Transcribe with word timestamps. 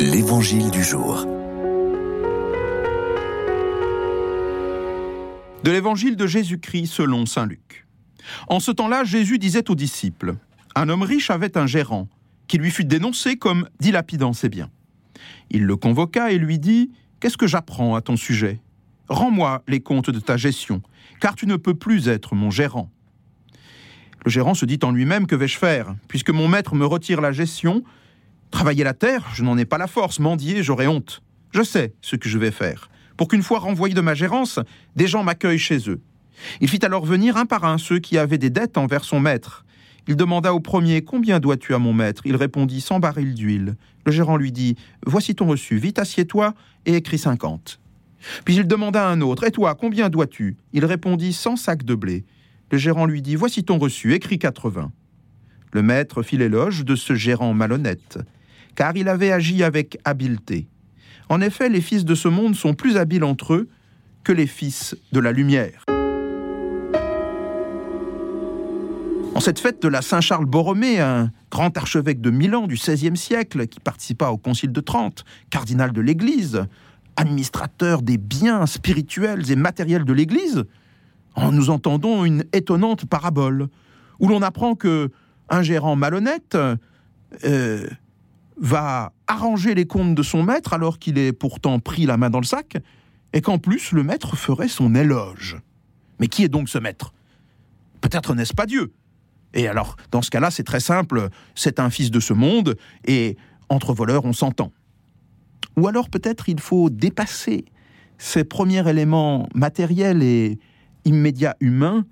L'Évangile 0.00 0.70
du 0.70 0.84
jour. 0.84 1.26
De 5.64 5.70
l'Évangile 5.72 6.14
de 6.14 6.24
Jésus-Christ 6.24 6.86
selon 6.86 7.26
Saint 7.26 7.46
Luc. 7.46 7.84
En 8.46 8.60
ce 8.60 8.70
temps-là, 8.70 9.02
Jésus 9.02 9.40
disait 9.40 9.68
aux 9.68 9.74
disciples, 9.74 10.36
Un 10.76 10.88
homme 10.88 11.02
riche 11.02 11.30
avait 11.30 11.58
un 11.58 11.66
gérant, 11.66 12.08
qui 12.46 12.58
lui 12.58 12.70
fut 12.70 12.84
dénoncé 12.84 13.38
comme 13.38 13.68
dilapidant 13.80 14.32
ses 14.32 14.48
biens. 14.48 14.70
Il 15.50 15.64
le 15.64 15.74
convoqua 15.74 16.30
et 16.30 16.38
lui 16.38 16.60
dit, 16.60 16.92
Qu'est-ce 17.18 17.36
que 17.36 17.48
j'apprends 17.48 17.96
à 17.96 18.00
ton 18.00 18.16
sujet? 18.16 18.60
Rends-moi 19.08 19.64
les 19.66 19.80
comptes 19.80 20.10
de 20.10 20.20
ta 20.20 20.36
gestion, 20.36 20.80
car 21.20 21.34
tu 21.34 21.48
ne 21.48 21.56
peux 21.56 21.74
plus 21.74 22.06
être 22.06 22.36
mon 22.36 22.52
gérant. 22.52 22.88
Le 24.24 24.30
gérant 24.30 24.54
se 24.54 24.64
dit 24.64 24.78
en 24.84 24.92
lui-même, 24.92 25.26
Que 25.26 25.34
vais-je 25.34 25.58
faire? 25.58 25.96
Puisque 26.06 26.30
mon 26.30 26.46
maître 26.46 26.76
me 26.76 26.86
retire 26.86 27.20
la 27.20 27.32
gestion, 27.32 27.82
Travailler 28.50 28.84
la 28.84 28.94
terre, 28.94 29.28
je 29.34 29.44
n'en 29.44 29.58
ai 29.58 29.64
pas 29.64 29.78
la 29.78 29.86
force. 29.86 30.20
Mendier, 30.20 30.62
j'aurais 30.62 30.86
honte. 30.86 31.22
Je 31.52 31.62
sais 31.62 31.94
ce 32.00 32.16
que 32.16 32.28
je 32.28 32.38
vais 32.38 32.50
faire. 32.50 32.90
Pour 33.16 33.28
qu'une 33.28 33.42
fois 33.42 33.58
renvoyé 33.58 33.94
de 33.94 34.00
ma 34.00 34.14
gérance, 34.14 34.60
des 34.96 35.06
gens 35.06 35.24
m'accueillent 35.24 35.58
chez 35.58 35.90
eux. 35.90 36.00
Il 36.60 36.68
fit 36.68 36.84
alors 36.84 37.04
venir 37.04 37.36
un 37.36 37.46
par 37.46 37.64
un 37.64 37.78
ceux 37.78 37.98
qui 37.98 38.16
avaient 38.16 38.38
des 38.38 38.50
dettes 38.50 38.78
envers 38.78 39.04
son 39.04 39.20
maître. 39.20 39.64
Il 40.06 40.16
demanda 40.16 40.54
au 40.54 40.60
premier 40.60 41.02
Combien 41.02 41.40
dois-tu 41.40 41.74
à 41.74 41.78
mon 41.78 41.92
maître? 41.92 42.22
Il 42.24 42.36
répondit 42.36 42.80
Cent 42.80 43.00
barils 43.00 43.34
d'huile. 43.34 43.76
Le 44.06 44.12
gérant 44.12 44.36
lui 44.36 44.52
dit 44.52 44.76
Voici 45.04 45.34
ton 45.34 45.46
reçu, 45.46 45.76
vite 45.76 45.98
assieds-toi 45.98 46.54
et 46.86 46.94
écris 46.94 47.18
cinquante. 47.18 47.80
Puis 48.44 48.56
il 48.56 48.66
demanda 48.66 49.06
à 49.06 49.10
un 49.10 49.20
autre 49.20 49.44
Et 49.44 49.50
toi, 49.50 49.74
combien 49.74 50.08
dois-tu? 50.08 50.56
Il 50.72 50.84
répondit 50.84 51.32
Cent 51.32 51.56
sacs 51.56 51.84
de 51.84 51.94
blé. 51.94 52.24
Le 52.70 52.78
gérant 52.78 53.04
lui 53.04 53.20
dit 53.20 53.36
Voici 53.36 53.64
ton 53.64 53.78
reçu, 53.78 54.14
écris 54.14 54.38
quatre-vingts. 54.38 54.92
Le 55.72 55.82
maître 55.82 56.22
fit 56.22 56.38
l'éloge 56.38 56.84
de 56.84 56.96
ce 56.96 57.14
gérant 57.14 57.52
malhonnête 57.52 58.18
car 58.78 58.96
il 58.96 59.08
avait 59.08 59.32
agi 59.32 59.64
avec 59.64 59.98
habileté. 60.04 60.68
En 61.28 61.40
effet, 61.40 61.68
les 61.68 61.80
fils 61.80 62.04
de 62.04 62.14
ce 62.14 62.28
monde 62.28 62.54
sont 62.54 62.74
plus 62.74 62.96
habiles 62.96 63.24
entre 63.24 63.54
eux 63.54 63.68
que 64.22 64.30
les 64.30 64.46
fils 64.46 64.96
de 65.10 65.18
la 65.18 65.32
lumière. 65.32 65.84
En 69.34 69.40
cette 69.40 69.58
fête 69.58 69.82
de 69.82 69.88
la 69.88 70.00
Saint-Charles 70.00 70.44
Borromée, 70.44 71.00
un 71.00 71.32
grand 71.50 71.76
archevêque 71.76 72.20
de 72.20 72.30
Milan 72.30 72.68
du 72.68 72.76
XVIe 72.76 73.16
siècle 73.16 73.66
qui 73.66 73.80
participa 73.80 74.28
au 74.28 74.36
Concile 74.36 74.70
de 74.70 74.80
Trente, 74.80 75.24
cardinal 75.50 75.92
de 75.92 76.00
l'Église, 76.00 76.64
administrateur 77.16 78.00
des 78.00 78.16
biens 78.16 78.66
spirituels 78.66 79.50
et 79.50 79.56
matériels 79.56 80.04
de 80.04 80.12
l'Église, 80.12 80.62
nous 81.50 81.70
entendons 81.70 82.24
une 82.24 82.44
étonnante 82.52 83.06
parabole 83.06 83.66
où 84.20 84.28
l'on 84.28 84.42
apprend 84.42 84.76
que 84.76 85.10
un 85.48 85.62
gérant 85.62 85.96
malhonnête 85.96 86.56
euh, 87.44 87.88
va 88.60 89.12
arranger 89.26 89.74
les 89.74 89.86
comptes 89.86 90.14
de 90.14 90.22
son 90.22 90.42
maître 90.42 90.72
alors 90.72 90.98
qu'il 90.98 91.18
est 91.18 91.32
pourtant 91.32 91.78
pris 91.78 92.06
la 92.06 92.16
main 92.16 92.30
dans 92.30 92.40
le 92.40 92.46
sac, 92.46 92.76
et 93.32 93.40
qu'en 93.40 93.58
plus 93.58 93.92
le 93.92 94.02
maître 94.02 94.36
ferait 94.36 94.68
son 94.68 94.94
éloge. 94.94 95.58
Mais 96.18 96.28
qui 96.28 96.44
est 96.44 96.48
donc 96.48 96.68
ce 96.68 96.78
maître? 96.78 97.12
Peut-être 98.00 98.34
n'est-ce 98.34 98.54
pas 98.54 98.66
Dieu. 98.66 98.92
Et 99.54 99.68
alors, 99.68 99.96
dans 100.10 100.22
ce 100.22 100.30
cas-là, 100.30 100.50
c'est 100.50 100.64
très 100.64 100.80
simple, 100.80 101.28
c'est 101.54 101.80
un 101.80 101.90
fils 101.90 102.10
de 102.10 102.20
ce 102.20 102.32
monde, 102.32 102.76
et 103.06 103.36
entre 103.68 103.92
voleurs, 103.92 104.24
on 104.24 104.32
s'entend. 104.32 104.72
Ou 105.76 105.86
alors 105.88 106.10
peut-être 106.10 106.48
il 106.48 106.60
faut 106.60 106.90
dépasser 106.90 107.64
ces 108.18 108.44
premiers 108.44 108.88
éléments 108.88 109.48
matériels 109.54 110.22
et 110.22 110.58
immédiats 111.04 111.56
humains 111.60 112.04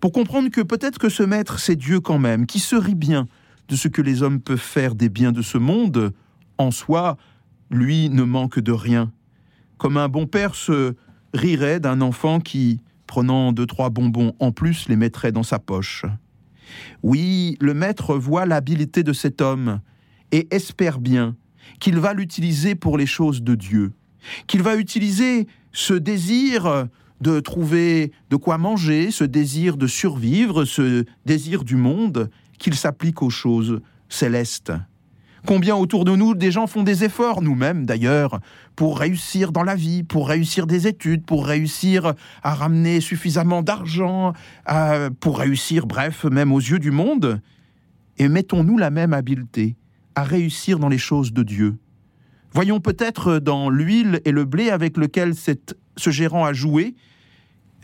pour 0.00 0.10
comprendre 0.10 0.50
que 0.50 0.60
peut-être 0.60 0.98
que 0.98 1.08
ce 1.08 1.22
maître, 1.22 1.60
c'est 1.60 1.76
Dieu 1.76 2.00
quand 2.00 2.18
même, 2.18 2.46
qui 2.46 2.58
se 2.58 2.74
rit 2.74 2.96
bien 2.96 3.28
de 3.68 3.76
ce 3.76 3.88
que 3.88 4.02
les 4.02 4.22
hommes 4.22 4.40
peuvent 4.40 4.58
faire 4.58 4.94
des 4.94 5.08
biens 5.08 5.32
de 5.32 5.42
ce 5.42 5.58
monde, 5.58 6.12
en 6.58 6.70
soi, 6.70 7.16
lui 7.70 8.10
ne 8.10 8.22
manque 8.22 8.58
de 8.58 8.72
rien. 8.72 9.12
Comme 9.78 9.96
un 9.96 10.08
bon 10.08 10.26
père 10.26 10.54
se 10.54 10.94
rirait 11.34 11.80
d'un 11.80 12.00
enfant 12.00 12.40
qui, 12.40 12.80
prenant 13.06 13.52
deux, 13.52 13.66
trois 13.66 13.90
bonbons 13.90 14.34
en 14.38 14.52
plus, 14.52 14.88
les 14.88 14.96
mettrait 14.96 15.32
dans 15.32 15.42
sa 15.42 15.58
poche. 15.58 16.04
Oui, 17.02 17.56
le 17.60 17.74
maître 17.74 18.16
voit 18.16 18.46
l'habileté 18.46 19.02
de 19.02 19.12
cet 19.12 19.40
homme 19.40 19.80
et 20.30 20.48
espère 20.54 20.98
bien 20.98 21.36
qu'il 21.80 21.98
va 21.98 22.14
l'utiliser 22.14 22.74
pour 22.74 22.98
les 22.98 23.06
choses 23.06 23.42
de 23.42 23.54
Dieu, 23.54 23.92
qu'il 24.46 24.62
va 24.62 24.76
utiliser 24.76 25.46
ce 25.72 25.94
désir 25.94 26.88
de 27.20 27.40
trouver 27.40 28.12
de 28.30 28.36
quoi 28.36 28.58
manger, 28.58 29.10
ce 29.10 29.24
désir 29.24 29.76
de 29.76 29.86
survivre, 29.86 30.64
ce 30.64 31.04
désir 31.24 31.64
du 31.64 31.76
monde, 31.76 32.30
qu'il 32.62 32.74
s'applique 32.76 33.22
aux 33.22 33.30
choses 33.30 33.80
célestes. 34.08 34.72
Combien 35.44 35.74
autour 35.74 36.04
de 36.04 36.14
nous 36.14 36.36
des 36.36 36.52
gens 36.52 36.68
font 36.68 36.84
des 36.84 37.02
efforts, 37.02 37.42
nous-mêmes 37.42 37.84
d'ailleurs, 37.84 38.38
pour 38.76 39.00
réussir 39.00 39.50
dans 39.50 39.64
la 39.64 39.74
vie, 39.74 40.04
pour 40.04 40.28
réussir 40.28 40.68
des 40.68 40.86
études, 40.86 41.26
pour 41.26 41.44
réussir 41.44 42.14
à 42.44 42.54
ramener 42.54 43.00
suffisamment 43.00 43.62
d'argent, 43.62 44.32
pour 45.18 45.38
réussir, 45.40 45.86
bref, 45.86 46.24
même 46.24 46.52
aux 46.52 46.60
yeux 46.60 46.78
du 46.78 46.92
monde. 46.92 47.42
Et 48.18 48.28
mettons-nous 48.28 48.78
la 48.78 48.90
même 48.90 49.12
habileté 49.12 49.74
à 50.14 50.22
réussir 50.22 50.78
dans 50.78 50.88
les 50.88 50.98
choses 50.98 51.32
de 51.32 51.42
Dieu. 51.42 51.76
Voyons 52.52 52.78
peut-être 52.78 53.40
dans 53.40 53.68
l'huile 53.68 54.20
et 54.24 54.30
le 54.30 54.44
blé 54.44 54.70
avec 54.70 54.96
lequel 54.96 55.32
ce 55.34 56.10
gérant 56.10 56.44
a 56.44 56.52
joué, 56.52 56.94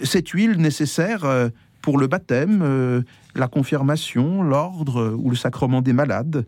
cette 0.05 0.29
huile 0.29 0.59
nécessaire 0.59 1.25
euh, 1.25 1.49
pour 1.83 1.99
le 1.99 2.07
baptême, 2.07 2.61
euh, 2.63 3.03
la 3.35 3.49
confirmation, 3.49 4.43
l'ordre 4.43 5.15
ou 5.19 5.31
le 5.31 5.37
sacrement 5.37 5.83
des 5.83 5.93
malades, 5.93 6.47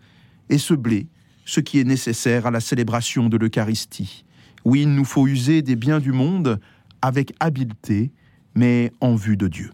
et 0.49 0.59
ce 0.59 0.75
blé, 0.75 1.07
ce 1.45 1.61
qui 1.61 1.79
est 1.79 1.85
nécessaire 1.85 2.47
à 2.47 2.51
la 2.51 2.61
célébration 2.61 3.29
de 3.29 3.37
l'Eucharistie. 3.37 4.25
Oui, 4.65 4.83
il 4.83 4.95
nous 4.95 5.05
faut 5.05 5.27
user 5.27 5.63
des 5.63 5.77
biens 5.77 6.01
du 6.01 6.13
monde 6.13 6.61
avec 7.03 7.35
habileté, 7.41 8.13
mais 8.55 8.93
en 9.01 9.15
vue 9.15 9.37
de 9.37 9.49
Dieu. 9.49 9.71